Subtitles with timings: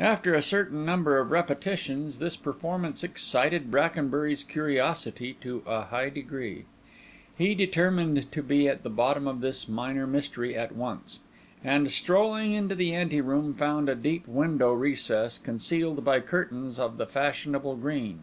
[0.00, 6.64] After a certain number of repetitions, this performance excited Brackenbury's curiosity to a high degree.
[7.36, 11.18] He determined to be at the bottom of this minor mystery at once;
[11.62, 16.96] and strolling into the ante room, found a deep window recess concealed by curtains of
[16.96, 18.20] the fashionable green.